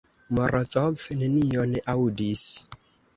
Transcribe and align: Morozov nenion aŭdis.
Morozov 0.37 1.01
nenion 1.19 1.75
aŭdis. 1.93 2.47